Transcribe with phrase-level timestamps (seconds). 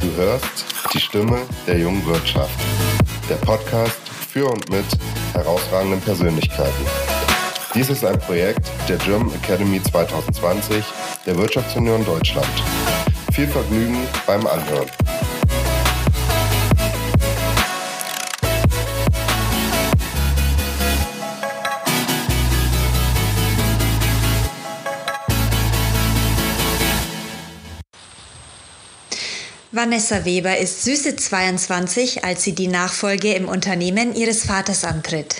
[0.00, 2.58] Du hörst die Stimme der jungen Wirtschaft.
[3.28, 4.86] Der Podcast für und mit
[5.34, 6.86] herausragenden Persönlichkeiten.
[7.74, 10.82] Dies ist ein Projekt der German Academy 2020
[11.26, 12.48] der Wirtschaftsunion Deutschland.
[13.32, 14.88] Viel Vergnügen beim Anhören.
[29.82, 35.36] Vanessa Weber ist süße 22, als sie die Nachfolge im Unternehmen ihres Vaters antritt.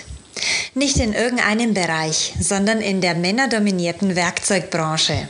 [0.73, 5.29] Nicht in irgendeinem Bereich, sondern in der männerdominierten Werkzeugbranche.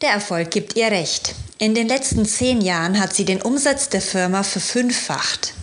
[0.00, 1.36] Der Erfolg gibt ihr recht.
[1.58, 5.54] In den letzten zehn Jahren hat sie den Umsatz der Firma verfünffacht.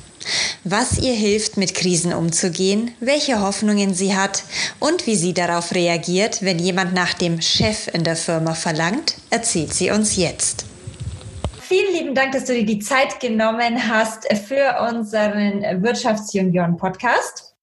[0.63, 4.43] Was ihr hilft, mit Krisen umzugehen, welche Hoffnungen sie hat
[4.79, 9.73] und wie sie darauf reagiert, wenn jemand nach dem Chef in der Firma verlangt, erzählt
[9.73, 10.68] sie uns jetzt
[11.69, 17.55] vielen lieben Dank, dass du dir die Zeit genommen hast für unseren Wirtschaftsjunioren-Podcast.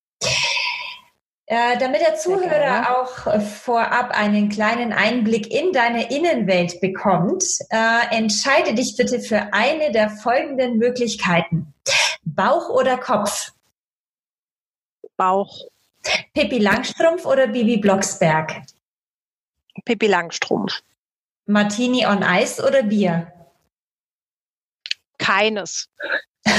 [1.49, 8.75] Äh, damit der Zuhörer auch vorab einen kleinen Einblick in deine Innenwelt bekommt, äh, entscheide
[8.75, 11.75] dich bitte für eine der folgenden Möglichkeiten.
[12.25, 13.53] Bauch oder Kopf?
[15.17, 15.67] Bauch.
[16.33, 18.63] Pippi Langstrumpf oder Bibi Blocksberg?
[19.85, 20.81] Pippi Langstrumpf.
[21.47, 23.33] Martini on Eis oder Bier?
[25.27, 25.89] Keines.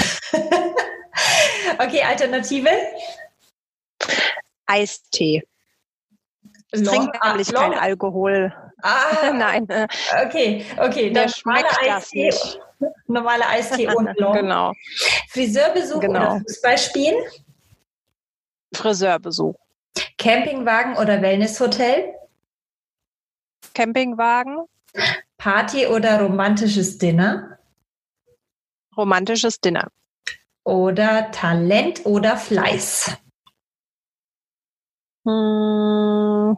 [1.80, 2.70] okay, Alternative?
[4.66, 5.44] Eistee.
[6.74, 8.54] Ich Long, trinke nämlich kein Alkohol.
[8.82, 9.68] Ah, nein.
[10.26, 11.12] Okay, okay.
[11.12, 12.60] Dann schmeckt das Eistee, nicht.
[13.08, 14.34] Normale Eistee und Long.
[14.34, 14.74] genau.
[15.30, 16.20] Friseurbesuch genau.
[16.20, 17.24] oder Fußballspielen?
[18.74, 19.56] Friseurbesuch.
[20.18, 22.14] Campingwagen oder Wellnesshotel?
[23.74, 24.66] Campingwagen.
[25.38, 27.57] Party oder romantisches Dinner?
[28.98, 29.90] Romantisches Dinner.
[30.64, 33.16] Oder Talent oder Fleiß?
[35.26, 36.58] Hm,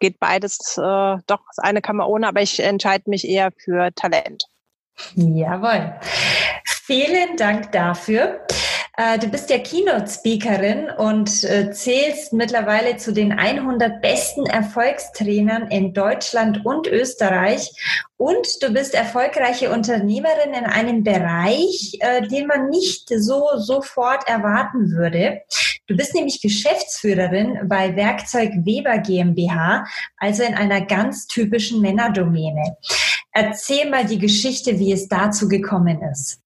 [0.00, 3.92] geht beides, äh, doch, das eine kann man ohne, aber ich entscheide mich eher für
[3.94, 4.44] Talent.
[5.14, 5.94] Jawohl.
[6.64, 8.40] Vielen Dank dafür.
[8.96, 15.92] Äh, du bist ja Keynote-Speakerin und äh, zählst mittlerweile zu den 100 besten Erfolgstrainern in
[15.92, 17.72] Deutschland und Österreich.
[18.16, 24.92] Und du bist erfolgreiche Unternehmerin in einem Bereich, äh, den man nicht so sofort erwarten
[24.92, 25.40] würde.
[25.88, 29.86] Du bist nämlich Geschäftsführerin bei Werkzeug Weber GmbH,
[30.18, 32.76] also in einer ganz typischen Männerdomäne.
[33.32, 36.43] Erzähl mal die Geschichte, wie es dazu gekommen ist.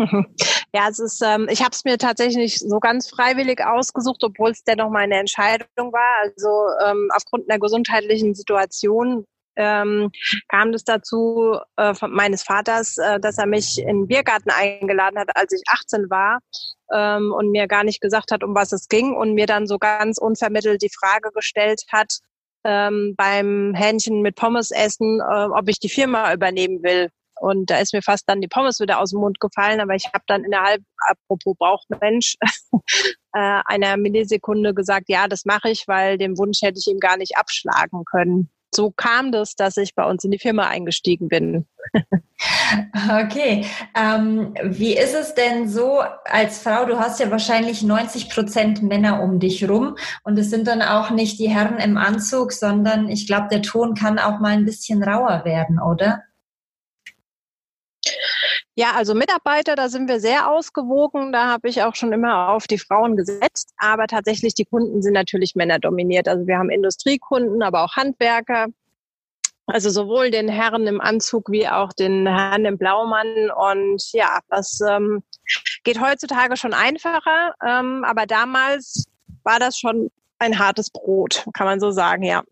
[0.72, 4.52] Ja, es ist, ähm, ich habe es mir tatsächlich nicht so ganz freiwillig ausgesucht, obwohl
[4.52, 6.22] es dennoch meine Entscheidung war.
[6.22, 6.48] Also
[6.86, 9.24] ähm, aufgrund einer gesundheitlichen Situation
[9.56, 10.10] ähm,
[10.48, 15.18] kam es dazu äh, von meines Vaters, äh, dass er mich in den Biergarten eingeladen
[15.18, 16.38] hat, als ich 18 war
[16.92, 19.78] ähm, und mir gar nicht gesagt hat, um was es ging und mir dann so
[19.78, 22.18] ganz unvermittelt die Frage gestellt hat,
[22.64, 27.10] ähm, beim Hähnchen mit Pommes essen, äh, ob ich die Firma übernehmen will.
[27.40, 30.06] Und da ist mir fast dann die Pommes wieder aus dem Mund gefallen, aber ich
[30.12, 32.36] habe dann innerhalb, apropos Bauchmensch,
[33.32, 37.16] äh, einer Millisekunde gesagt, ja, das mache ich, weil den Wunsch hätte ich ihm gar
[37.16, 38.50] nicht abschlagen können.
[38.72, 41.66] So kam das, dass ich bei uns in die Firma eingestiegen bin.
[43.22, 43.64] okay.
[43.96, 46.84] Ähm, wie ist es denn so als Frau?
[46.84, 51.10] Du hast ja wahrscheinlich 90 Prozent Männer um dich rum und es sind dann auch
[51.10, 55.02] nicht die Herren im Anzug, sondern ich glaube, der Ton kann auch mal ein bisschen
[55.02, 56.22] rauer werden, oder?
[58.80, 61.32] Ja, also Mitarbeiter, da sind wir sehr ausgewogen.
[61.32, 63.74] Da habe ich auch schon immer auf die Frauen gesetzt.
[63.76, 66.26] Aber tatsächlich, die Kunden sind natürlich männerdominiert.
[66.26, 68.68] Also wir haben Industriekunden, aber auch Handwerker.
[69.66, 73.50] Also sowohl den Herren im Anzug wie auch den Herrn im Blaumann.
[73.50, 75.22] Und ja, das ähm,
[75.84, 77.52] geht heutzutage schon einfacher.
[77.62, 79.04] Ähm, aber damals
[79.42, 82.44] war das schon ein hartes Brot, kann man so sagen, ja.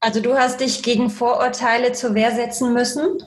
[0.00, 3.22] Also du hast dich gegen Vorurteile zur Wehr setzen müssen?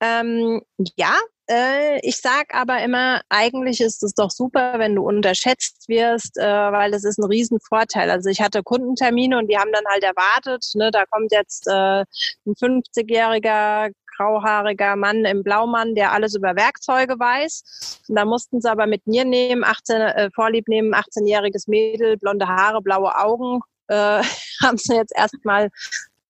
[0.00, 0.62] Ähm,
[0.96, 1.14] ja,
[1.48, 6.42] äh, ich sag aber immer, eigentlich ist es doch super, wenn du unterschätzt wirst, äh,
[6.44, 8.10] weil es ist ein Riesenvorteil.
[8.10, 12.00] Also ich hatte Kundentermine und die haben dann halt erwartet, ne, da kommt jetzt äh,
[12.00, 18.02] ein 50-jähriger grauhaariger Mann im Blaumann, der alles über Werkzeuge weiß.
[18.08, 22.48] Und da mussten sie aber mit mir nehmen, 18, äh, Vorlieb nehmen, 18-jähriges Mädel, blonde
[22.48, 24.22] Haare, blaue Augen, äh,
[24.62, 25.70] haben sie jetzt erstmal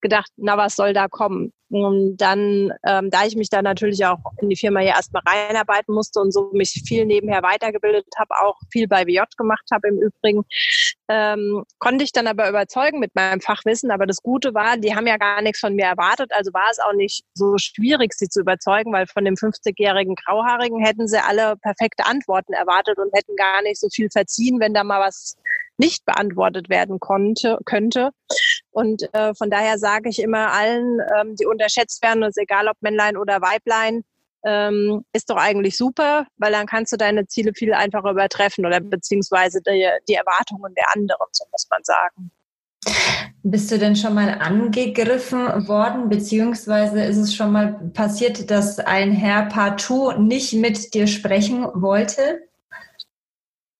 [0.00, 1.52] gedacht, na, was soll da kommen?
[1.68, 5.92] Und dann, ähm, da ich mich da natürlich auch in die Firma ja erstmal reinarbeiten
[5.92, 9.98] musste und so mich viel nebenher weitergebildet habe, auch viel bei WJ gemacht habe im
[10.00, 10.44] Übrigen,
[11.08, 13.90] ähm, konnte ich dann aber überzeugen mit meinem Fachwissen.
[13.90, 16.78] Aber das Gute war, die haben ja gar nichts von mir erwartet, also war es
[16.78, 21.56] auch nicht so schwierig, sie zu überzeugen, weil von dem 50-jährigen Grauhaarigen hätten sie alle
[21.56, 25.36] perfekte Antworten erwartet und hätten gar nicht so viel verziehen, wenn da mal was
[25.78, 28.10] nicht beantwortet werden konnte, könnte.
[28.76, 32.76] Und äh, von daher sage ich immer allen, ähm, die unterschätzt werden, ist egal ob
[32.82, 34.04] Männlein oder Weiblein,
[34.44, 38.80] ähm, ist doch eigentlich super, weil dann kannst du deine Ziele viel einfacher übertreffen oder
[38.80, 42.30] beziehungsweise die, die Erwartungen der anderen, so muss man sagen.
[43.42, 49.10] Bist du denn schon mal angegriffen worden, beziehungsweise ist es schon mal passiert, dass ein
[49.10, 52.42] Herr partout nicht mit dir sprechen wollte?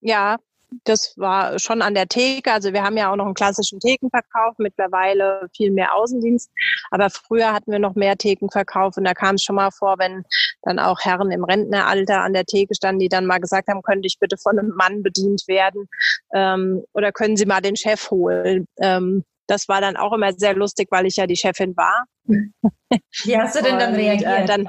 [0.01, 0.39] Ja,
[0.85, 2.53] das war schon an der Theke.
[2.53, 6.51] Also wir haben ja auch noch einen klassischen Thekenverkauf, mittlerweile viel mehr Außendienst.
[6.91, 10.25] Aber früher hatten wir noch mehr Thekenverkauf und da kam es schon mal vor, wenn
[10.63, 14.07] dann auch Herren im Rentneralter an der Theke standen, die dann mal gesagt haben, könnte
[14.07, 15.89] ich bitte von einem Mann bedient werden
[16.35, 18.67] ähm, oder können Sie mal den Chef holen.
[18.81, 22.07] Ähm, das war dann auch immer sehr lustig, weil ich ja die Chefin war.
[22.27, 24.29] Wie hast du denn dann reagiert?
[24.39, 24.69] Und, äh, dann,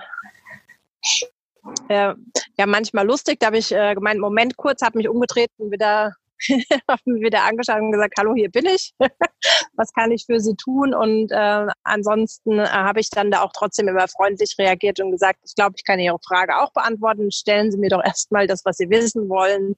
[1.90, 2.14] äh,
[2.58, 3.40] ja manchmal lustig.
[3.40, 6.16] Da habe ich äh, gemeint, Moment kurz, habe mich umgedreht und wieder
[7.06, 8.94] wieder angeschaut und gesagt, hallo, hier bin ich.
[9.74, 10.94] Was kann ich für Sie tun?
[10.94, 15.40] Und äh, ansonsten äh, habe ich dann da auch trotzdem immer freundlich reagiert und gesagt,
[15.46, 17.32] ich glaube, ich kann Ihre Frage auch beantworten.
[17.32, 19.76] Stellen Sie mir doch erstmal das, was Sie wissen wollen.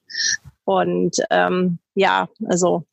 [0.65, 2.83] Und ähm, ja, also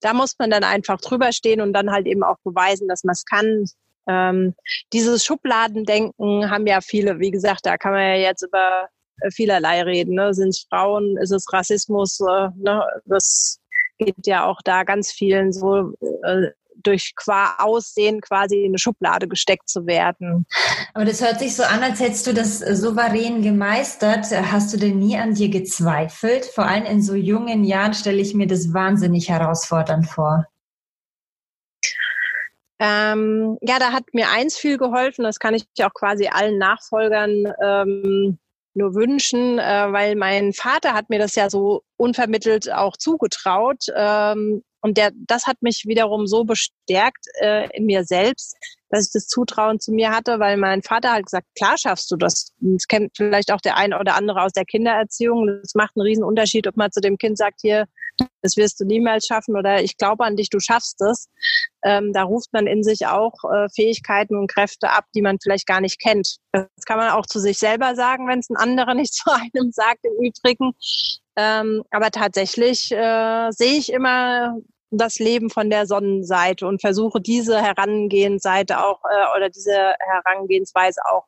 [0.00, 3.14] da muss man dann einfach drüber stehen und dann halt eben auch beweisen, dass man
[3.14, 3.64] es kann.
[4.08, 4.54] Ähm,
[4.92, 8.88] dieses Schubladendenken haben ja viele, wie gesagt, da kann man ja jetzt über
[9.20, 10.14] äh, vielerlei reden.
[10.14, 10.34] Ne?
[10.34, 12.20] Sind es Frauen, ist es Rassismus?
[12.20, 12.82] Äh, ne?
[13.06, 13.58] Das
[13.98, 15.92] geht ja auch da ganz vielen so
[16.24, 16.50] äh,
[16.82, 20.46] durch qua Aussehen quasi in eine Schublade gesteckt zu werden.
[20.92, 24.26] Aber das hört sich so an, als hättest du das souverän gemeistert.
[24.30, 26.44] Hast du denn nie an dir gezweifelt?
[26.46, 30.46] Vor allem in so jungen Jahren stelle ich mir das wahnsinnig herausfordernd vor.
[32.78, 37.52] Ähm, ja, da hat mir eins viel geholfen, das kann ich auch quasi allen Nachfolgern
[37.62, 38.38] ähm,
[38.74, 43.84] nur wünschen, äh, weil mein Vater hat mir das ja so unvermittelt auch zugetraut.
[43.94, 48.56] Ähm, und der, das hat mich wiederum so bestärkt äh, in mir selbst,
[48.90, 52.16] dass ich das Zutrauen zu mir hatte, weil mein Vater hat gesagt, klar schaffst du
[52.16, 52.52] das.
[52.58, 55.46] Das kennt vielleicht auch der eine oder andere aus der Kindererziehung.
[55.62, 57.86] Das macht einen riesen Unterschied, ob man zu dem Kind sagt, hier,
[58.42, 61.28] das wirst du niemals schaffen oder ich glaube an dich, du schaffst es.
[61.82, 65.66] Ähm, da ruft man in sich auch äh, Fähigkeiten und Kräfte ab, die man vielleicht
[65.66, 66.36] gar nicht kennt.
[66.52, 69.72] Das kann man auch zu sich selber sagen, wenn es ein anderer nicht zu einem
[69.72, 70.72] sagt im Übrigen.
[71.36, 74.56] Ähm, aber tatsächlich äh, sehe ich immer
[74.90, 81.24] das Leben von der Sonnenseite und versuche diese Herangehensseite auch äh, oder diese Herangehensweise auch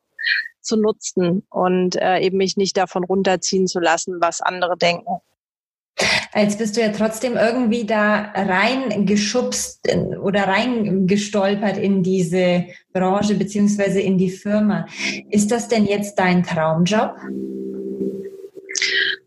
[0.61, 5.21] zu nutzen und äh, eben mich nicht davon runterziehen zu lassen, was andere denken.
[6.35, 14.01] Jetzt bist du ja trotzdem irgendwie da reingeschubst äh, oder reingestolpert in diese Branche beziehungsweise
[14.01, 14.87] in die Firma.
[15.31, 17.17] Ist das denn jetzt dein Traumjob?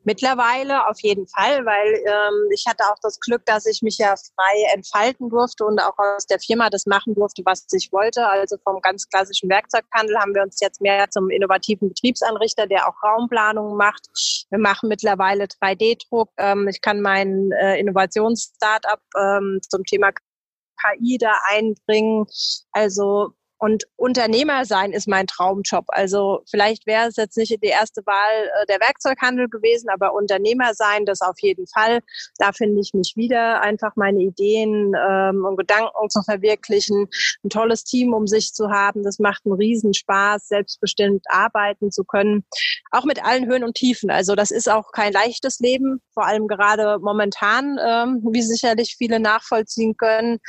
[0.09, 4.15] Mittlerweile auf jeden Fall, weil ähm, ich hatte auch das Glück, dass ich mich ja
[4.15, 8.27] frei entfalten durfte und auch aus der Firma das machen durfte, was ich wollte.
[8.27, 12.95] Also vom ganz klassischen Werkzeughandel haben wir uns jetzt mehr zum innovativen Betriebsanrichter, der auch
[13.03, 14.09] Raumplanungen macht.
[14.49, 16.31] Wir machen mittlerweile 3D-Druck.
[16.37, 22.25] Ähm, ich kann mein äh, Innovations-Startup ähm, zum Thema KI da einbringen.
[22.71, 25.83] Also und Unternehmer sein ist mein Traumjob.
[25.89, 30.73] Also vielleicht wäre es jetzt nicht die erste Wahl äh, der Werkzeughandel gewesen, aber Unternehmer
[30.73, 31.99] sein, das auf jeden Fall.
[32.37, 37.09] Da finde ich mich wieder, einfach meine Ideen ähm, und Gedanken zu verwirklichen,
[37.43, 39.03] ein tolles Team um sich zu haben.
[39.03, 42.45] Das macht einen Riesenspaß, selbstbestimmt arbeiten zu können,
[42.91, 44.09] auch mit allen Höhen und Tiefen.
[44.09, 49.19] Also das ist auch kein leichtes Leben, vor allem gerade momentan, ähm, wie sicherlich viele
[49.19, 50.39] nachvollziehen können.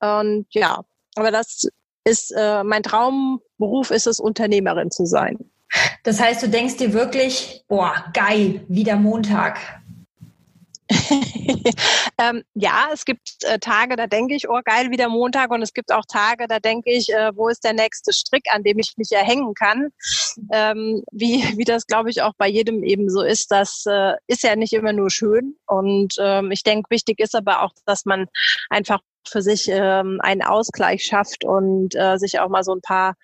[0.00, 0.82] Und ja,
[1.14, 1.68] aber das
[2.04, 5.38] ist äh, mein Traumberuf ist es, Unternehmerin zu sein.
[6.04, 9.58] Das heißt, du denkst dir wirklich, boah, geil, wieder Montag.
[12.18, 15.50] ähm, ja, es gibt äh, Tage, da denke ich, oh geil, wieder Montag.
[15.50, 18.62] Und es gibt auch Tage, da denke ich, äh, wo ist der nächste Strick, an
[18.62, 19.88] dem ich mich erhängen kann.
[20.52, 23.50] Ähm, wie, wie das, glaube ich, auch bei jedem eben so ist.
[23.50, 25.56] Das äh, ist ja nicht immer nur schön.
[25.66, 28.26] Und ähm, ich denke, wichtig ist aber auch, dass man
[28.68, 33.14] einfach für sich ähm, einen Ausgleich schafft und äh, sich auch mal so ein paar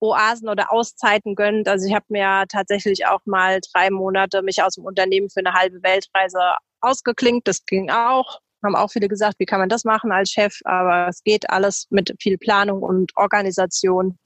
[0.00, 1.68] Oasen oder Auszeiten gönnt.
[1.68, 5.54] Also ich habe mir tatsächlich auch mal drei Monate mich aus dem Unternehmen für eine
[5.54, 6.38] halbe Weltreise
[6.80, 7.48] ausgeklinkt.
[7.48, 8.40] Das ging auch.
[8.62, 10.58] haben auch viele gesagt, wie kann man das machen als Chef?
[10.64, 14.18] Aber es geht alles mit viel Planung und Organisation.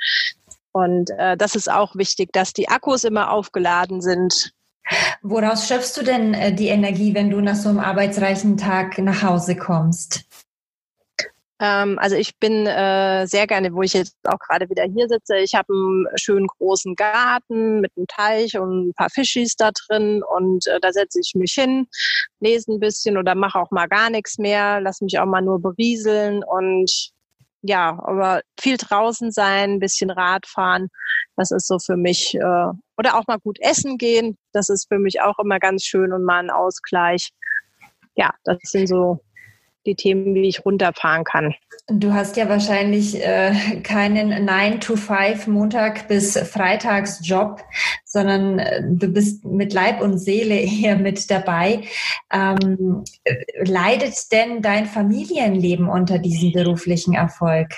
[0.72, 4.52] Und äh, das ist auch wichtig, dass die Akkus immer aufgeladen sind.
[5.22, 9.22] Woraus schöpfst du denn äh, die Energie, wenn du nach so einem arbeitsreichen Tag nach
[9.22, 10.24] Hause kommst?
[11.60, 15.36] Ähm, also ich bin äh, sehr gerne, wo ich jetzt auch gerade wieder hier sitze.
[15.38, 20.22] Ich habe einen schönen großen Garten mit einem Teich und ein paar Fischis da drin
[20.22, 21.86] und äh, da setze ich mich hin,
[22.40, 25.60] lese ein bisschen oder mache auch mal gar nichts mehr, lass mich auch mal nur
[25.60, 27.10] berieseln und
[27.62, 30.88] ja, aber viel draußen sein, ein bisschen Radfahren,
[31.36, 34.98] das ist so für mich äh, oder auch mal gut essen gehen, das ist für
[34.98, 37.30] mich auch immer ganz schön und mal ein Ausgleich.
[38.14, 39.20] Ja, das sind so
[39.86, 41.54] die Themen, wie ich runterfahren kann.
[41.88, 47.62] Du hast ja wahrscheinlich äh, keinen 9-to-5 Montag bis Freitags Job,
[48.04, 51.82] sondern äh, du bist mit Leib und Seele eher mit dabei.
[52.32, 53.04] Ähm,
[53.62, 57.70] leidet denn dein Familienleben unter diesem beruflichen Erfolg?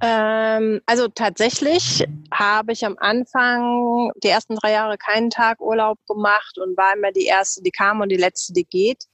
[0.00, 6.58] Ähm, also tatsächlich habe ich am Anfang die ersten drei Jahre keinen Tag Urlaub gemacht
[6.58, 9.04] und war immer die erste, die kam und die letzte, die geht.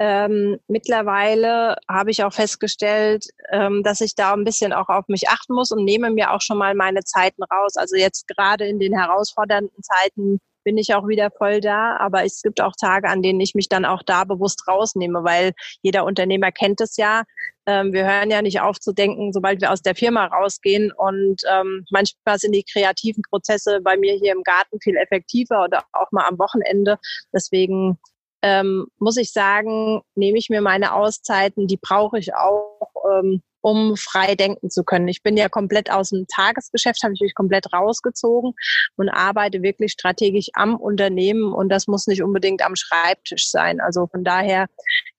[0.00, 5.28] Ähm, mittlerweile habe ich auch festgestellt, ähm, dass ich da ein bisschen auch auf mich
[5.28, 7.72] achten muss und nehme mir auch schon mal meine Zeiten raus.
[7.74, 10.38] Also jetzt gerade in den herausfordernden Zeiten
[10.68, 11.96] bin ich auch wieder voll da.
[11.96, 15.52] Aber es gibt auch Tage, an denen ich mich dann auch da bewusst rausnehme, weil
[15.80, 17.22] jeder Unternehmer kennt es ja.
[17.64, 20.92] Ähm, wir hören ja nicht auf zu denken, sobald wir aus der Firma rausgehen.
[20.92, 25.84] Und ähm, manchmal sind die kreativen Prozesse bei mir hier im Garten viel effektiver oder
[25.94, 26.98] auch mal am Wochenende.
[27.32, 27.98] Deswegen
[28.42, 33.96] ähm, muss ich sagen, nehme ich mir meine Auszeiten, die brauche ich auch, ähm, um
[33.96, 35.08] frei denken zu können.
[35.08, 38.54] Ich bin ja komplett aus dem Tagesgeschäft, habe ich mich komplett rausgezogen
[38.96, 43.80] und arbeite wirklich strategisch am Unternehmen und das muss nicht unbedingt am Schreibtisch sein.
[43.80, 44.68] Also von daher,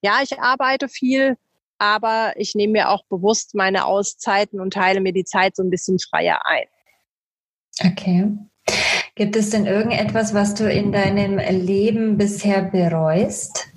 [0.02, 1.36] ja, ich arbeite viel,
[1.78, 5.70] aber ich nehme mir auch bewusst meine Auszeiten und teile mir die Zeit so ein
[5.70, 6.66] bisschen freier ein.
[7.84, 8.32] Okay.
[9.14, 13.68] Gibt es denn irgendetwas, was du in deinem Leben bisher bereust?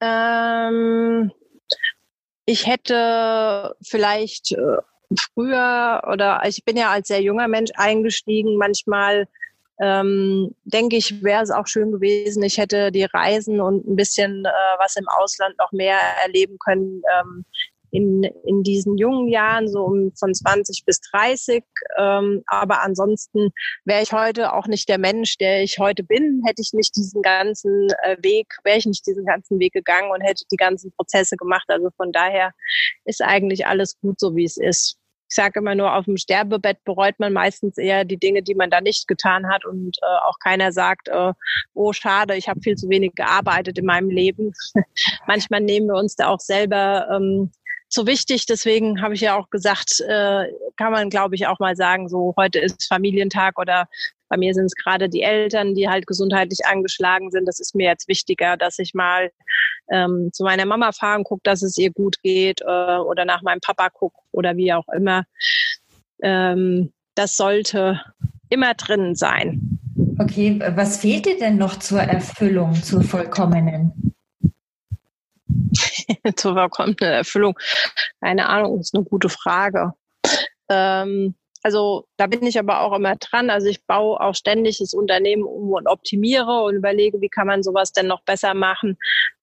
[0.00, 1.32] Ähm,
[2.46, 4.78] ich hätte vielleicht äh,
[5.34, 8.56] früher oder ich bin ja als sehr junger Mensch eingestiegen.
[8.56, 9.26] Manchmal
[9.80, 12.42] ähm, denke ich, wäre es auch schön gewesen.
[12.42, 17.02] Ich hätte die Reisen und ein bisschen äh, was im Ausland noch mehr erleben können.
[17.20, 17.44] Ähm,
[17.90, 21.64] in, in diesen jungen Jahren, so um von 20 bis 30.
[21.98, 23.50] Ähm, aber ansonsten
[23.84, 27.22] wäre ich heute auch nicht der Mensch, der ich heute bin, hätte ich nicht diesen
[27.22, 31.36] ganzen äh, Weg, wäre ich nicht diesen ganzen Weg gegangen und hätte die ganzen Prozesse
[31.36, 31.66] gemacht.
[31.68, 32.52] Also von daher
[33.04, 34.96] ist eigentlich alles gut so, wie es ist.
[35.30, 38.70] Ich sage immer nur, auf dem Sterbebett bereut man meistens eher die Dinge, die man
[38.70, 41.32] da nicht getan hat und äh, auch keiner sagt, äh,
[41.74, 44.52] oh schade, ich habe viel zu wenig gearbeitet in meinem Leben.
[45.26, 47.50] Manchmal nehmen wir uns da auch selber ähm,
[47.88, 48.46] so wichtig.
[48.46, 52.34] Deswegen habe ich ja auch gesagt, äh, kann man, glaube ich, auch mal sagen, so
[52.36, 53.88] heute ist Familientag oder
[54.28, 57.46] bei mir sind es gerade die Eltern, die halt gesundheitlich angeschlagen sind.
[57.46, 59.30] Das ist mir jetzt wichtiger, dass ich mal
[59.90, 62.64] ähm, zu meiner Mama fahre und gucke, dass es ihr gut geht äh,
[62.98, 65.24] oder nach meinem Papa gucke oder wie auch immer.
[66.22, 68.00] Ähm, das sollte
[68.50, 69.78] immer drin sein.
[70.18, 74.14] Okay, was fehlt dir denn noch zur Erfüllung, zur vollkommenen?
[76.36, 77.58] zur vollkommenen Erfüllung?
[78.20, 79.92] Keine Ahnung, ist eine gute Frage.
[80.68, 83.50] Ähm, also da bin ich aber auch immer dran.
[83.50, 87.62] Also ich baue auch ständig das Unternehmen um und optimiere und überlege, wie kann man
[87.62, 88.96] sowas denn noch besser machen.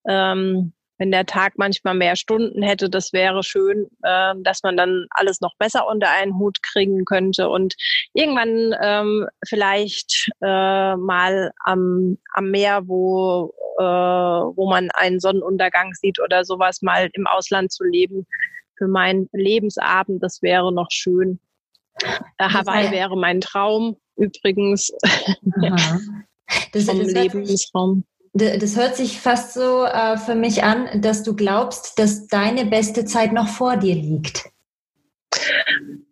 [0.07, 5.07] Ähm, wenn der Tag manchmal mehr Stunden hätte, das wäre schön, äh, dass man dann
[5.09, 7.75] alles noch besser unter einen Hut kriegen könnte und
[8.13, 16.19] irgendwann ähm, vielleicht äh, mal am, am Meer, wo äh, wo man einen Sonnenuntergang sieht
[16.21, 18.25] oder sowas, mal im Ausland zu leben.
[18.77, 21.39] Für meinen Lebensabend, das wäre noch schön.
[22.37, 24.91] Äh, Hawaii wäre mein Traum übrigens.
[26.73, 28.05] Das, vom das Lebensraum.
[28.37, 33.05] Das hört sich fast so äh, für mich an, dass du glaubst, dass deine beste
[33.05, 34.49] Zeit noch vor dir liegt.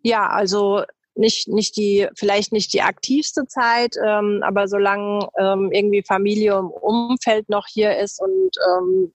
[0.02, 6.02] Ja, also nicht, nicht die, vielleicht nicht die aktivste Zeit, ähm, aber solange ähm, irgendwie
[6.02, 9.12] Familie im Umfeld noch hier ist und ähm,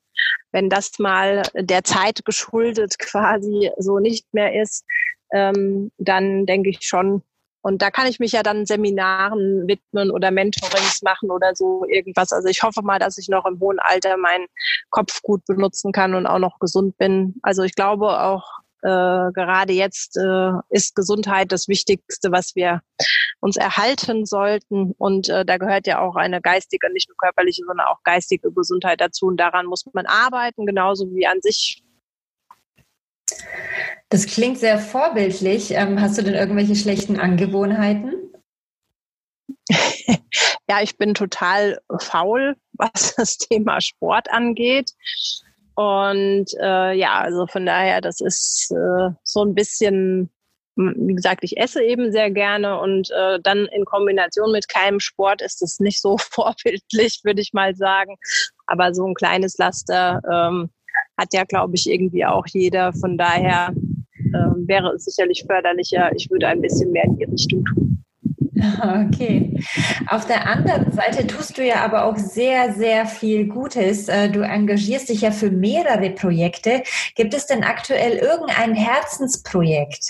[0.52, 4.86] wenn das mal der Zeit geschuldet quasi so nicht mehr ist,
[5.34, 7.24] ähm, dann denke ich schon.
[7.62, 12.32] Und da kann ich mich ja dann Seminaren widmen oder Mentorings machen oder so irgendwas.
[12.32, 14.48] Also ich hoffe mal, dass ich noch im hohen Alter meinen
[14.90, 17.36] Kopf gut benutzen kann und auch noch gesund bin.
[17.42, 22.82] Also ich glaube auch, äh, gerade jetzt äh, ist Gesundheit das Wichtigste, was wir
[23.42, 24.94] uns erhalten sollten.
[24.98, 29.02] Und äh, da gehört ja auch eine geistige, nicht nur körperliche, sondern auch geistige Gesundheit
[29.02, 29.26] dazu.
[29.26, 31.84] Und daran muss man arbeiten, genauso wie an sich.
[34.10, 35.72] Das klingt sehr vorbildlich.
[35.72, 38.14] Ähm, hast du denn irgendwelche schlechten Angewohnheiten?
[40.68, 44.92] ja, ich bin total faul, was das Thema Sport angeht.
[45.76, 50.30] Und äh, ja, also von daher, das ist äh, so ein bisschen,
[50.76, 55.42] wie gesagt, ich esse eben sehr gerne und äh, dann in Kombination mit keinem Sport
[55.42, 58.18] ist es nicht so vorbildlich, würde ich mal sagen.
[58.66, 60.70] Aber so ein kleines Laster ähm,
[61.20, 62.94] hat ja, glaube ich, irgendwie auch jeder.
[62.94, 63.74] Von daher
[64.18, 68.04] äh, wäre es sicherlich förderlicher, ich würde ein bisschen mehr in die Richtung tun.
[68.82, 69.58] Okay.
[70.08, 74.10] Auf der anderen Seite tust du ja aber auch sehr, sehr viel Gutes.
[74.10, 76.84] Äh, du engagierst dich ja für mehrere Projekte.
[77.16, 80.10] Gibt es denn aktuell irgendein Herzensprojekt?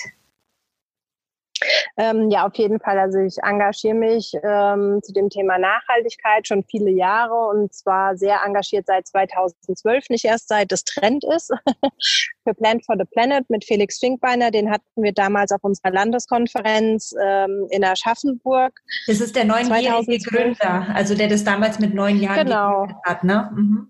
[1.98, 2.98] Ähm, ja, auf jeden Fall.
[3.00, 8.42] Also ich engagiere mich ähm, zu dem Thema Nachhaltigkeit schon viele Jahre und zwar sehr
[8.46, 11.52] engagiert seit 2012, nicht erst seit es Trend ist.
[12.44, 17.14] Für Plant for the Planet mit Felix Finkbeiner, den hatten wir damals auf unserer Landeskonferenz
[17.22, 18.80] ähm, in Aschaffenburg.
[19.08, 22.88] Das ist der neunjährige Gründer, also der das damals mit neun Jahren genau.
[23.04, 23.52] hat, ne?
[23.54, 23.88] Mhm.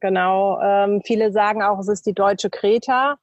[0.00, 0.60] Genau.
[0.60, 3.16] Ähm, viele sagen auch, es ist die deutsche Kreta.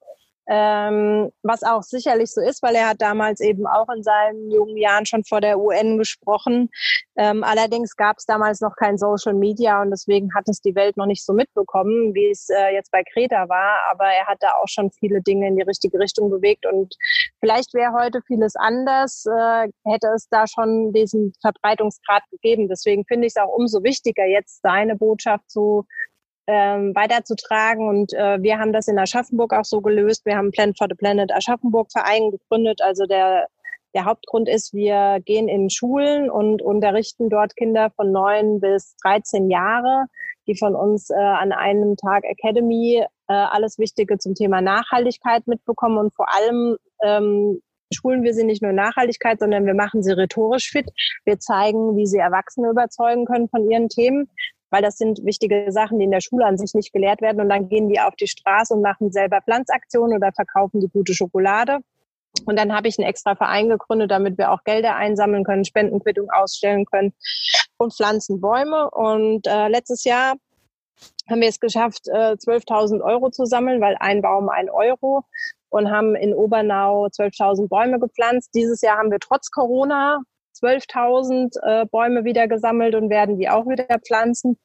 [0.53, 4.75] Ähm, was auch sicherlich so ist, weil er hat damals eben auch in seinen jungen
[4.75, 6.70] Jahren schon vor der UN gesprochen.
[7.15, 10.98] Ähm, allerdings gab es damals noch kein Social Media und deswegen hat es die Welt
[10.98, 13.79] noch nicht so mitbekommen, wie es äh, jetzt bei Kreta war.
[13.91, 16.98] Aber er hat da auch schon viele Dinge in die richtige Richtung bewegt und
[17.39, 22.67] vielleicht wäre heute vieles anders, äh, hätte es da schon diesen Verbreitungsgrad gegeben.
[22.67, 25.86] Deswegen finde ich es auch umso wichtiger, jetzt seine Botschaft zu
[26.48, 27.88] ähm, weiterzutragen.
[27.88, 30.25] Und äh, wir haben das in Aschaffenburg auch so gelöst.
[30.25, 32.81] Wir haben Plan for the Planet Aschaffenburg Verein gegründet.
[32.81, 33.48] Also der,
[33.93, 39.50] der Hauptgrund ist, wir gehen in Schulen und unterrichten dort Kinder von neun bis 13
[39.50, 40.05] Jahre,
[40.48, 45.98] die von uns äh, an einem Tag Academy äh, alles Wichtige zum Thema Nachhaltigkeit mitbekommen
[45.98, 47.62] und vor allem ähm,
[47.93, 50.89] schulen wir sie nicht nur Nachhaltigkeit, sondern wir machen sie rhetorisch fit.
[51.25, 54.29] Wir zeigen, wie sie Erwachsene überzeugen können von ihren Themen
[54.71, 57.41] weil das sind wichtige Sachen, die in der Schule an sich nicht gelehrt werden.
[57.41, 61.13] Und dann gehen die auf die Straße und machen selber Pflanzaktionen oder verkaufen die gute
[61.13, 61.79] Schokolade.
[62.45, 66.29] Und dann habe ich einen extra Verein gegründet, damit wir auch Gelder einsammeln können, Spendenquittung
[66.31, 67.13] ausstellen können
[67.77, 68.89] und pflanzen Bäume.
[68.89, 70.35] Und äh, letztes Jahr
[71.29, 75.25] haben wir es geschafft, äh, 12.000 Euro zu sammeln, weil ein Baum ein Euro
[75.69, 78.51] und haben in Obernau 12.000 Bäume gepflanzt.
[78.55, 80.22] Dieses Jahr haben wir trotz Corona
[80.61, 84.57] 12.000 äh, Bäume wieder gesammelt und werden die auch wieder pflanzen.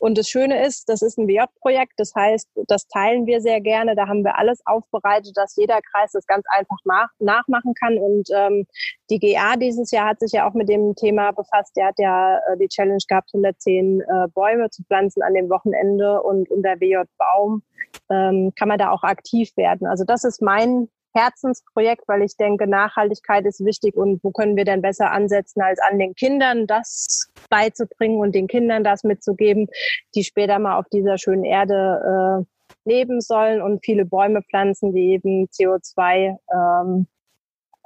[0.00, 3.94] Und das Schöne ist, das ist ein WJ-Projekt, das heißt, das teilen wir sehr gerne.
[3.94, 7.98] Da haben wir alles aufbereitet, dass jeder Kreis das ganz einfach nach, nachmachen kann.
[7.98, 8.66] Und ähm,
[9.10, 11.76] die GA dieses Jahr hat sich ja auch mit dem Thema befasst.
[11.76, 14.04] Der hat ja äh, die Challenge gehabt, 110 äh,
[14.34, 17.62] Bäume zu pflanzen an dem Wochenende und unter WJ Baum
[18.10, 19.86] ähm, kann man da auch aktiv werden.
[19.86, 24.64] Also das ist mein Herzensprojekt, weil ich denke, Nachhaltigkeit ist wichtig und wo können wir
[24.64, 29.68] denn besser ansetzen, als an den Kindern das beizubringen und den Kindern das mitzugeben,
[30.14, 35.12] die später mal auf dieser schönen Erde äh, leben sollen und viele Bäume pflanzen, die
[35.12, 37.06] eben CO2 ähm,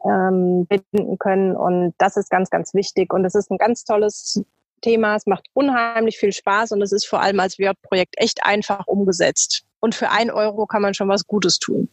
[0.04, 1.56] ähm, binden können.
[1.56, 3.12] Und das ist ganz, ganz wichtig.
[3.12, 4.42] Und es ist ein ganz tolles
[4.80, 5.16] Thema.
[5.16, 9.64] Es macht unheimlich viel Spaß und es ist vor allem als WJ-Projekt echt einfach umgesetzt.
[9.80, 11.88] Und für ein Euro kann man schon was Gutes tun.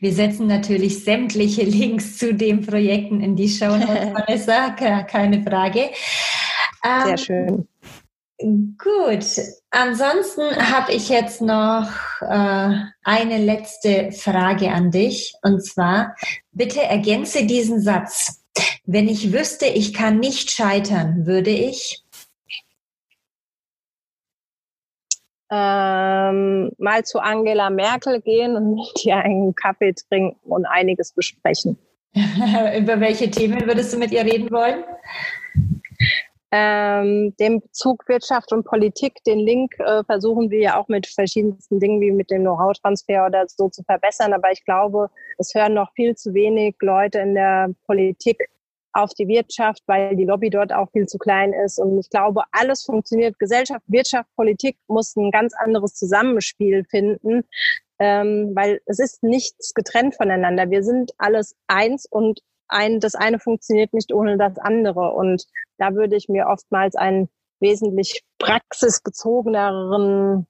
[0.00, 5.90] Wir setzen natürlich sämtliche Links zu den Projekten in die Show Notes, Vanessa, keine Frage.
[6.82, 7.68] Sehr ähm, schön.
[8.40, 9.26] Gut,
[9.70, 11.88] ansonsten habe ich jetzt noch
[12.20, 15.34] äh, eine letzte Frage an dich.
[15.42, 16.14] Und zwar,
[16.52, 18.44] bitte ergänze diesen Satz.
[18.84, 22.04] Wenn ich wüsste, ich kann nicht scheitern, würde ich
[25.50, 31.78] ähm, mal zu Angela Merkel gehen und mit ihr einen Kaffee trinken und einiges besprechen.
[32.14, 34.84] Über welche Themen würdest du mit ihr reden wollen?
[36.50, 41.78] Ähm, den Bezug Wirtschaft und Politik, den Link äh, versuchen wir ja auch mit verschiedensten
[41.78, 44.32] Dingen wie mit dem Know-how-Transfer oder so zu verbessern.
[44.32, 48.48] Aber ich glaube, es hören noch viel zu wenig Leute in der Politik
[48.98, 51.78] auf die Wirtschaft, weil die Lobby dort auch viel zu klein ist.
[51.78, 53.38] Und ich glaube, alles funktioniert.
[53.38, 57.44] Gesellschaft, Wirtschaft, Politik muss ein ganz anderes Zusammenspiel finden,
[57.98, 60.70] ähm, weil es ist nichts getrennt voneinander.
[60.70, 65.12] Wir sind alles eins und ein, das eine funktioniert nicht ohne das andere.
[65.12, 65.44] Und
[65.78, 67.28] da würde ich mir oftmals einen
[67.60, 70.46] wesentlich praxisbezogeneren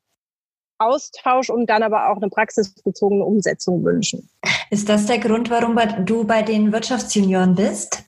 [0.79, 4.31] Austausch und dann aber auch eine praxisbezogene Umsetzung wünschen.
[4.71, 8.08] Ist das der Grund, warum du bei den Wirtschaftsjunioren bist?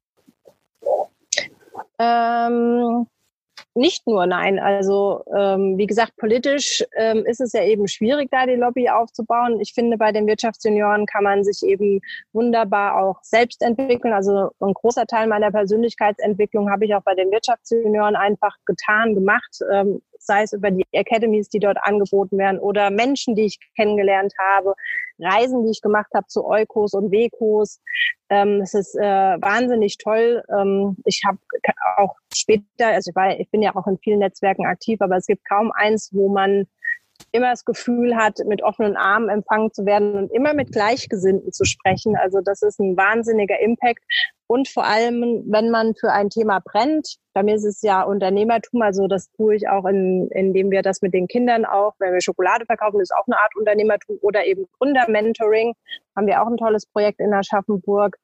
[2.01, 3.07] Ähm,
[3.75, 4.59] nicht nur, nein.
[4.59, 9.61] Also ähm, wie gesagt, politisch ähm, ist es ja eben schwierig, da die Lobby aufzubauen.
[9.61, 12.01] Ich finde, bei den Wirtschaftsjunioren kann man sich eben
[12.33, 14.15] wunderbar auch selbst entwickeln.
[14.15, 19.61] Also ein großer Teil meiner Persönlichkeitsentwicklung habe ich auch bei den Wirtschaftsjunioren einfach getan, gemacht.
[19.71, 24.33] Ähm, sei es über die Academies, die dort angeboten werden oder Menschen, die ich kennengelernt
[24.39, 24.75] habe,
[25.19, 27.81] Reisen, die ich gemacht habe zu Eukos und Wekos.
[28.29, 30.43] Ähm, es ist äh, wahnsinnig toll.
[30.57, 31.39] Ähm, ich habe
[31.97, 35.27] auch später, also ich, war, ich bin ja auch in vielen Netzwerken aktiv, aber es
[35.27, 36.67] gibt kaum eins, wo man
[37.33, 41.65] immer das Gefühl hat, mit offenen Armen empfangen zu werden und immer mit Gleichgesinnten zu
[41.65, 42.17] sprechen.
[42.17, 44.03] Also das ist ein wahnsinniger Impact.
[44.47, 48.83] Und vor allem, wenn man für ein Thema brennt, bei mir ist es ja Unternehmertum,
[48.83, 52.21] also das tue ich auch, in, indem wir das mit den Kindern auch, wenn wir
[52.21, 55.75] Schokolade verkaufen, ist auch eine Art Unternehmertum oder eben Gründermentoring,
[56.17, 58.17] haben wir auch ein tolles Projekt in Aschaffenburg.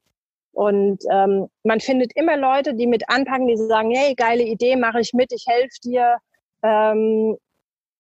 [0.50, 5.00] Und ähm, man findet immer Leute, die mit anpacken, die sagen, hey, geile Idee, mache
[5.00, 6.16] ich mit, ich helfe dir.
[6.62, 7.36] Ähm,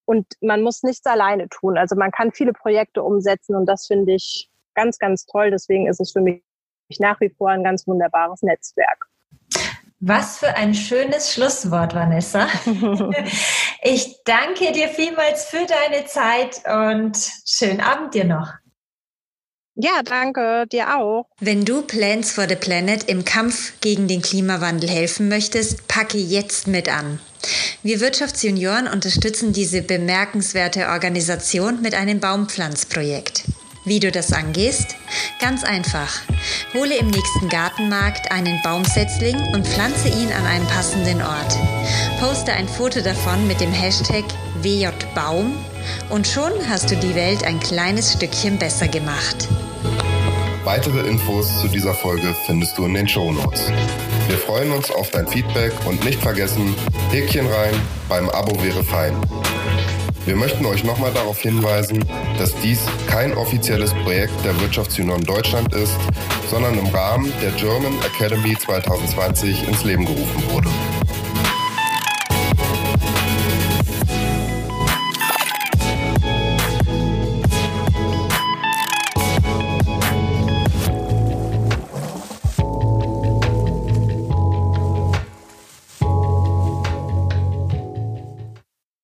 [0.06, 1.76] und man muss nichts alleine tun.
[1.76, 5.50] Also man kann viele Projekte umsetzen und das finde ich ganz, ganz toll.
[5.50, 6.42] Deswegen ist es für mich
[6.98, 9.06] nach wie vor ein ganz wunderbares Netzwerk.
[10.00, 12.46] Was für ein schönes Schlusswort, Vanessa.
[13.82, 17.16] ich danke dir vielmals für deine Zeit und
[17.46, 18.52] schönen Abend dir noch.
[19.74, 21.26] Ja, danke, dir auch.
[21.38, 26.66] Wenn du Plans for the Planet im Kampf gegen den Klimawandel helfen möchtest, packe jetzt
[26.66, 27.20] mit an.
[27.82, 33.44] Wir Wirtschaftsjunioren unterstützen diese bemerkenswerte Organisation mit einem Baumpflanzprojekt.
[33.84, 34.96] Wie du das angehst?
[35.40, 36.20] Ganz einfach.
[36.74, 41.56] Hole im nächsten Gartenmarkt einen Baumsetzling und pflanze ihn an einen passenden Ort.
[42.18, 44.24] Poste ein Foto davon mit dem Hashtag
[44.62, 45.54] WJBaum
[46.10, 49.46] und schon hast du die Welt ein kleines Stückchen besser gemacht.
[50.64, 53.70] Weitere Infos zu dieser Folge findest du in den Show Notes.
[54.28, 56.74] Wir freuen uns auf dein Feedback und nicht vergessen,
[57.10, 57.74] Häkchen rein,
[58.08, 59.14] beim Abo wäre fein.
[60.24, 62.04] Wir möchten euch nochmal darauf hinweisen,
[62.36, 65.96] dass dies kein offizielles Projekt der Wirtschaftsunion Deutschland ist,
[66.50, 70.70] sondern im Rahmen der German Academy 2020 ins Leben gerufen wurde.